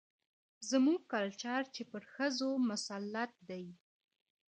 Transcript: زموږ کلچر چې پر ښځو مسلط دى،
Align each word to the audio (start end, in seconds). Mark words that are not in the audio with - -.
زموږ 0.69 0.99
کلچر 1.13 1.61
چې 1.75 1.81
پر 1.91 2.03
ښځو 2.13 2.49
مسلط 2.69 3.31
دى، 3.49 3.65